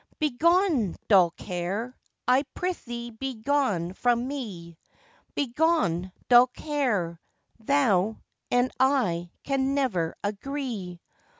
]BEGONE, 0.19 0.95
dull 1.09 1.29
care! 1.29 1.95
I 2.27 2.41
prithee 2.55 3.11
begone 3.11 3.93
from 3.93 4.27
me; 4.27 4.79
Begone, 5.35 6.11
dull 6.27 6.47
care! 6.47 7.21
Thou 7.59 8.17
and 8.49 8.71
I 8.79 9.29
can 9.43 9.75
never 9.75 10.15
agree. 10.23 10.99